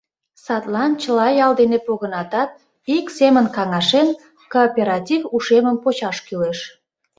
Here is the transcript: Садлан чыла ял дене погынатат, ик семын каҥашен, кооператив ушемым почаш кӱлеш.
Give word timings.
Садлан 0.45 0.91
чыла 1.01 1.27
ял 1.45 1.53
дене 1.61 1.77
погынатат, 1.87 2.49
ик 2.97 3.05
семын 3.17 3.45
каҥашен, 3.55 4.07
кооператив 4.53 5.21
ушемым 5.35 5.77
почаш 5.83 6.17
кӱлеш. 6.27 6.59